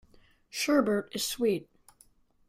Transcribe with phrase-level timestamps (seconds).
[0.49, 1.69] Sherbet is sweet.